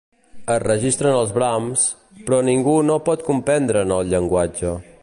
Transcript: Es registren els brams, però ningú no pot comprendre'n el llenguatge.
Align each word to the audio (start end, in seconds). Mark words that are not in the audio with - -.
Es 0.53 0.61
registren 0.63 1.17
els 1.17 1.33
brams, 1.35 1.85
però 2.29 2.41
ningú 2.49 2.75
no 2.89 2.97
pot 3.11 3.29
comprendre'n 3.31 3.97
el 4.01 4.13
llenguatge. 4.15 4.79